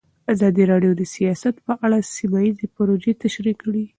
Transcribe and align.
ازادي 0.33 0.63
راډیو 0.71 0.91
د 0.97 1.01
سیاست 1.15 1.55
په 1.65 1.73
اړه 1.85 1.97
سیمه 2.17 2.39
ییزې 2.45 2.67
پروژې 2.75 3.11
تشریح 3.23 3.55
کړې. 3.61 3.83